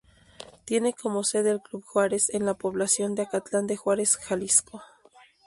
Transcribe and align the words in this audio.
Tiene 0.65 0.93
como 0.93 1.23
sede 1.23 1.51
el 1.51 1.61
Club 1.61 1.83
Juárez 1.85 2.31
en 2.33 2.43
la 2.47 2.55
población 2.55 3.13
de 3.13 3.21
Acatlán 3.21 3.67
de 3.67 3.77
Juárez, 3.77 4.17
Jalisco. 4.17 4.81